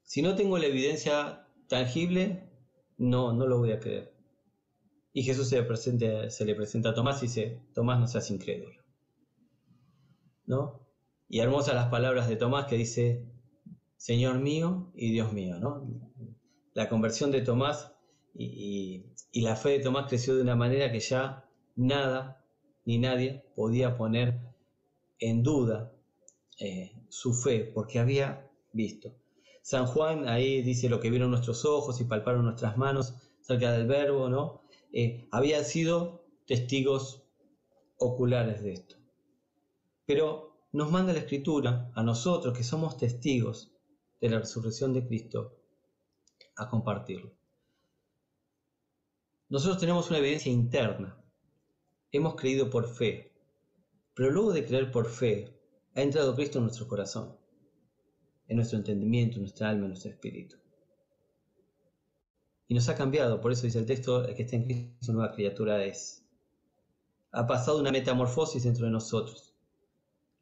Si 0.04 0.22
no 0.22 0.36
tengo 0.36 0.58
la 0.58 0.68
evidencia 0.68 1.46
tangible, 1.68 2.50
no, 2.98 3.34
no 3.34 3.46
lo 3.46 3.58
voy 3.58 3.74
a 3.74 3.80
creer. 3.82 4.14
Y 5.12 5.24
Jesús 5.24 5.50
se 5.50 5.62
le, 5.62 6.32
se 6.32 6.46
le 6.46 6.56
presenta 6.56 6.92
a 6.92 6.94
Tomás 6.94 7.22
y 7.24 7.26
dice, 7.26 7.60
Tomás, 7.74 8.00
no 8.00 8.08
seas 8.08 8.32
incrédulo. 8.32 8.83
Y 11.30 11.40
hermosas 11.40 11.76
las 11.76 11.88
palabras 11.88 12.28
de 12.28 12.36
Tomás 12.36 12.66
que 12.66 12.78
dice, 12.78 13.26
Señor 13.98 14.40
mío 14.40 14.92
y 14.96 15.12
Dios 15.12 15.34
mío, 15.34 15.58
¿no? 15.58 15.88
La 16.74 16.90
conversión 16.90 17.32
de 17.32 17.42
Tomás 17.42 17.94
y, 18.36 19.06
la 19.34 19.56
fe 19.56 19.70
de 19.70 19.80
Tomás 19.80 20.08
creció 20.08 20.36
de 20.36 20.42
una 20.42 20.56
manera 20.56 20.92
que 20.92 21.00
ya 21.00 21.46
nada 21.76 22.46
ni 22.86 22.98
nadie 22.98 23.46
podía 23.56 23.98
poner 23.98 24.40
en 25.20 25.44
duda 25.44 25.92
eh, 26.60 26.92
su 27.10 27.34
fe, 27.34 27.72
porque 27.74 28.00
había 28.00 28.50
visto. 28.74 29.16
San 29.62 29.86
Juan 29.86 30.28
ahí 30.28 30.62
dice 30.62 30.90
lo 30.90 31.00
que 31.00 31.10
vieron 31.10 31.32
nuestros 31.32 31.64
ojos 31.64 32.02
y 32.02 32.04
palparon 32.04 32.44
nuestras 32.46 32.78
manos 32.78 33.16
cerca 33.42 33.72
del 33.72 33.88
verbo, 33.88 34.30
¿no? 34.30 34.62
Eh, 34.92 35.28
habían 35.32 35.64
sido 35.64 36.26
testigos 36.46 37.24
oculares 37.98 38.62
de 38.62 38.74
esto. 38.74 39.03
Pero 40.06 40.68
nos 40.72 40.92
manda 40.92 41.14
la 41.14 41.20
escritura 41.20 41.92
a 41.94 42.04
nosotros 42.04 42.58
que 42.58 42.64
somos 42.64 42.98
testigos 42.98 43.72
de 44.20 44.30
la 44.30 44.40
resurrección 44.40 44.94
de 44.94 45.06
Cristo 45.06 45.60
a 46.56 46.70
compartirlo. 46.70 47.32
Nosotros 49.50 49.80
tenemos 49.80 50.10
una 50.10 50.20
evidencia 50.20 50.52
interna. 50.52 51.16
Hemos 52.12 52.36
creído 52.36 52.70
por 52.70 52.88
fe. 52.88 53.34
Pero 54.16 54.32
luego 54.32 54.54
de 54.54 54.66
creer 54.66 54.92
por 54.92 55.10
fe, 55.10 55.60
ha 55.96 56.02
entrado 56.02 56.36
Cristo 56.36 56.58
en 56.58 56.66
nuestro 56.66 56.88
corazón, 56.88 57.38
en 58.48 58.58
nuestro 58.58 58.78
entendimiento, 58.78 59.36
en 59.36 59.42
nuestra 59.42 59.70
alma, 59.70 59.84
en 59.84 59.90
nuestro 59.90 60.12
espíritu. 60.12 60.58
Y 62.68 62.74
nos 62.74 62.90
ha 62.90 62.96
cambiado, 62.96 63.42
por 63.42 63.52
eso 63.52 63.64
dice 63.64 63.80
el 63.80 63.86
texto, 63.86 64.26
el 64.26 64.36
que 64.36 64.44
está 64.44 64.56
en 64.56 64.66
Cristo, 64.66 65.14
nueva 65.14 65.34
criatura 65.34 65.84
es. 65.84 66.26
Ha 67.32 67.46
pasado 67.46 67.80
una 67.80 67.92
metamorfosis 67.92 68.64
dentro 68.64 68.86
de 68.86 68.92
nosotros, 68.92 69.53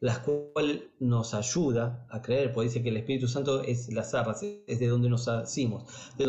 la 0.01 0.23
cual 0.23 0.91
nos 0.99 1.35
ayuda 1.35 2.07
a 2.09 2.23
creer, 2.23 2.51
porque 2.51 2.69
dice 2.69 2.81
que 2.81 2.89
el 2.89 2.97
Espíritu 2.97 3.27
Santo 3.27 3.61
es 3.61 3.93
las 3.93 4.15
arras, 4.15 4.41
es 4.41 4.79
de 4.79 4.87
donde 4.87 5.09
nos 5.09 5.27
hacemos, 5.27 5.85
de 6.17 6.25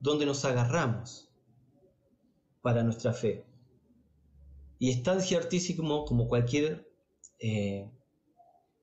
donde 0.00 0.26
nos 0.26 0.44
agarramos 0.44 1.32
para 2.62 2.82
nuestra 2.82 3.12
fe. 3.12 3.46
Y 4.80 4.90
es 4.90 5.04
tan 5.04 5.20
ciertísimo 5.20 6.04
como 6.04 6.26
cualquier 6.26 6.92
eh, 7.38 7.88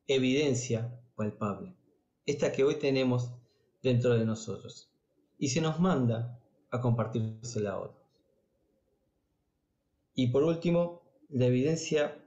evidencia 0.08 0.98
palpable, 1.16 1.76
esta 2.26 2.54
que 2.54 2.64
hoy 2.64 2.76
tenemos 2.76 3.34
dentro 3.84 4.18
de 4.18 4.26
nosotros. 4.26 4.90
Y 5.38 5.50
se 5.50 5.60
nos 5.60 5.82
manda 5.82 6.40
a 6.72 6.80
compartírsela 6.80 7.72
a 7.72 7.80
otros. 7.80 8.06
Y 10.14 10.28
por 10.28 10.44
último, 10.44 11.02
la 11.28 11.48
evidencia, 11.48 12.24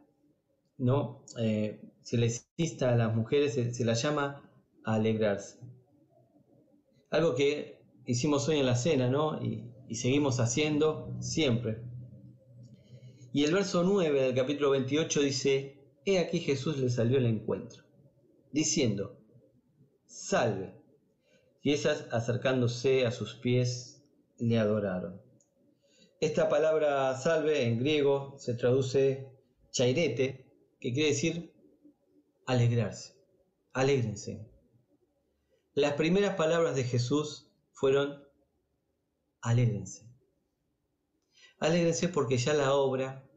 ¿no? 0.77 1.25
Eh, 1.39 1.92
se 2.03 2.17
les 2.17 2.49
insta 2.57 2.93
a 2.93 2.97
las 2.97 3.15
mujeres, 3.15 3.55
se, 3.55 3.85
la 3.85 3.95
llama 3.95 4.51
a 4.85 4.95
alegrarse. 4.95 5.59
Algo 7.11 7.35
que 7.35 7.81
hicimos 8.07 8.49
hoy 8.49 8.59
en 8.59 8.67
la 8.67 8.77
cena, 8.77 9.09
¿no? 9.09 9.43
Y, 9.43 9.71
y 9.89 9.97
seguimos 9.97 10.41
haciendo 10.41 11.15
siempre. 11.21 11.83
Y 13.33 13.45
el 13.45 13.53
verso 13.53 13.83
9 13.83 14.23
del 14.23 14.35
capítulo 14.35 14.71
28 14.71 15.21
dice, 15.21 15.79
He 16.05 16.19
aquí 16.19 16.41
Jesús 16.41 16.79
le 16.79 16.91
salió 16.91 17.19
al 17.19 17.27
encuentro, 17.27 17.85
diciendo, 18.51 19.19
Salve. 20.07 20.75
Y 21.63 21.73
esas 21.73 22.07
acercándose 22.13 23.07
a 23.07 23.13
sus 23.13 23.35
pies 23.37 24.03
le 24.39 24.59
adoraron. 24.59 25.21
Esta 26.21 26.49
palabra 26.49 27.17
salve 27.17 27.65
en 27.65 27.79
griego 27.79 28.35
se 28.39 28.55
traduce 28.55 29.29
chairete, 29.71 30.47
que 30.81 30.93
quiere 30.93 31.11
decir 31.11 31.52
alegrarse, 32.47 33.17
alégrense. 33.73 34.49
Las 35.75 35.95
primeras 35.95 36.37
palabras 36.37 36.75
de 36.75 36.85
Jesús 36.85 37.51
fueron 37.73 38.23
alégrense. 39.41 40.07
Alégrense 41.59 42.09
porque 42.09 42.39
ya 42.39 42.55
la 42.55 42.75
obra 42.75 43.29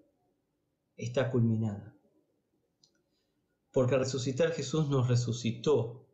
está 0.98 1.32
culminada. 1.32 1.96
Porque 3.72 3.98
resucitar 3.98 4.52
Jesús 4.52 4.90
nos 4.90 5.08
resucitó 5.08 6.08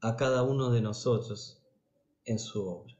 a 0.00 0.16
cada 0.16 0.42
uno 0.42 0.70
de 0.70 0.80
nosotros 0.80 1.62
en 2.24 2.38
su 2.38 2.66
obra. 2.66 2.96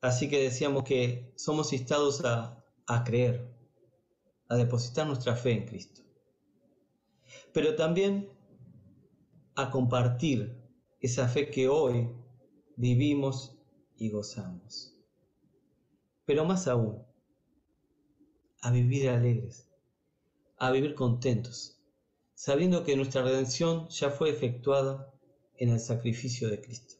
Así 0.00 0.28
que 0.28 0.42
decíamos 0.42 0.84
que 0.84 1.32
somos 1.36 1.72
instados 1.72 2.24
a, 2.24 2.62
a 2.86 3.04
creer, 3.04 3.50
a 4.48 4.56
depositar 4.56 5.06
nuestra 5.06 5.34
fe 5.36 5.52
en 5.52 5.66
Cristo. 5.66 6.03
Pero 7.52 7.76
también 7.76 8.28
a 9.54 9.70
compartir 9.70 10.56
esa 11.00 11.28
fe 11.28 11.50
que 11.50 11.68
hoy 11.68 12.10
vivimos 12.76 13.56
y 13.96 14.10
gozamos. 14.10 14.96
Pero 16.24 16.44
más 16.44 16.66
aún, 16.66 17.04
a 18.60 18.70
vivir 18.70 19.08
alegres, 19.08 19.68
a 20.56 20.70
vivir 20.70 20.94
contentos, 20.94 21.78
sabiendo 22.34 22.84
que 22.84 22.96
nuestra 22.96 23.22
redención 23.22 23.88
ya 23.90 24.10
fue 24.10 24.30
efectuada 24.30 25.12
en 25.56 25.68
el 25.68 25.80
sacrificio 25.80 26.48
de 26.48 26.60
Cristo. 26.60 26.94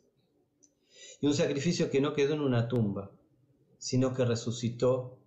Y 1.21 1.27
un 1.27 1.35
sacrificio 1.35 1.91
que 1.91 2.01
no 2.01 2.13
quedó 2.13 2.35
en 2.35 2.43
una 2.43 2.69
tumba, 2.69 3.11
sino 3.79 4.15
que 4.15 4.25
resucitó 4.25 5.19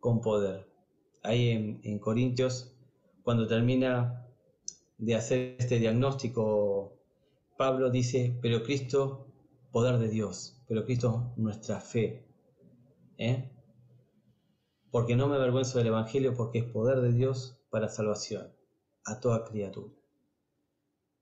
con 0.00 0.20
poder. 0.20 0.68
Ahí 1.22 1.50
en, 1.50 1.80
en 1.84 1.98
Corintios, 1.98 2.74
cuando 3.24 3.46
termina 3.46 4.28
de 4.98 5.14
hacer 5.14 5.56
este 5.58 5.78
diagnóstico, 5.78 7.00
Pablo 7.56 7.90
dice, 7.90 8.38
pero 8.42 8.62
Cristo, 8.62 9.26
poder 9.72 9.98
de 9.98 10.08
Dios, 10.08 10.62
pero 10.68 10.84
Cristo 10.84 11.32
nuestra 11.36 11.80
fe. 11.80 12.28
¿eh? 13.16 13.50
Porque 14.90 15.16
no 15.16 15.26
me 15.26 15.36
avergüenzo 15.36 15.78
del 15.78 15.88
Evangelio 15.88 16.34
porque 16.34 16.58
es 16.58 16.64
poder 16.66 17.00
de 17.00 17.12
Dios 17.12 17.58
para 17.70 17.88
salvación 17.88 18.52
a 19.06 19.18
toda 19.20 19.44
criatura. 19.44 19.92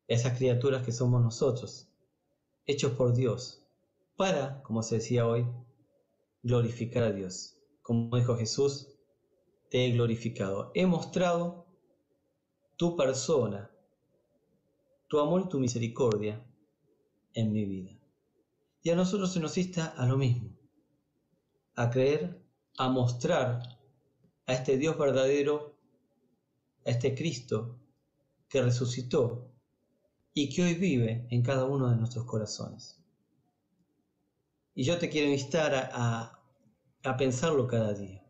Esas 0.08 0.36
criaturas 0.36 0.84
que 0.84 0.92
somos 0.92 1.22
nosotros, 1.22 1.88
hechos 2.66 2.92
por 2.92 3.14
Dios, 3.14 3.64
para, 4.16 4.60
como 4.64 4.82
se 4.82 4.96
decía 4.96 5.26
hoy, 5.26 5.46
glorificar 6.42 7.04
a 7.04 7.12
Dios. 7.12 7.56
Como 7.80 8.16
dijo 8.16 8.36
Jesús, 8.36 8.88
te 9.70 9.86
he 9.86 9.92
glorificado. 9.92 10.72
He 10.74 10.84
mostrado 10.84 11.61
tu 12.82 12.96
persona, 12.96 13.70
tu 15.06 15.20
amor 15.20 15.42
y 15.42 15.48
tu 15.48 15.60
misericordia 15.60 16.44
en 17.32 17.52
mi 17.52 17.64
vida. 17.64 17.92
Y 18.82 18.90
a 18.90 18.96
nosotros 18.96 19.32
se 19.32 19.38
nos 19.38 19.56
insta 19.56 19.94
a 19.96 20.04
lo 20.04 20.16
mismo, 20.16 20.50
a 21.76 21.90
creer, 21.90 22.42
a 22.78 22.88
mostrar 22.88 23.78
a 24.46 24.52
este 24.52 24.78
Dios 24.78 24.98
verdadero, 24.98 25.78
a 26.84 26.90
este 26.90 27.14
Cristo 27.14 27.78
que 28.48 28.60
resucitó 28.60 29.48
y 30.34 30.52
que 30.52 30.64
hoy 30.64 30.74
vive 30.74 31.28
en 31.30 31.42
cada 31.44 31.66
uno 31.66 31.88
de 31.88 31.94
nuestros 31.94 32.24
corazones. 32.24 33.00
Y 34.74 34.82
yo 34.82 34.98
te 34.98 35.08
quiero 35.08 35.30
instar 35.30 35.72
a, 35.72 36.42
a, 37.04 37.16
pensarlo 37.16 37.68
cada 37.68 37.94
día 37.94 38.26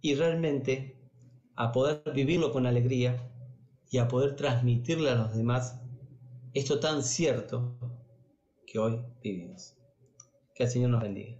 y 0.00 0.16
realmente 0.16 0.98
a 1.54 1.70
poder 1.70 2.02
vivirlo 2.12 2.52
con 2.52 2.66
alegría 2.66 3.32
y 3.90 3.98
a 3.98 4.08
poder 4.08 4.36
transmitirle 4.36 5.10
a 5.10 5.14
los 5.14 5.34
demás 5.34 5.80
esto 6.52 6.80
tan 6.80 7.02
cierto 7.02 7.76
que 8.66 8.78
hoy 8.78 9.00
vivimos. 9.22 9.74
Que 10.54 10.64
el 10.64 10.70
Señor 10.70 10.90
nos 10.90 11.02
bendiga. 11.02 11.36